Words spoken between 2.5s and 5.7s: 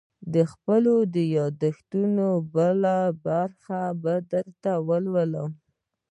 بله برخه به درته ولولم.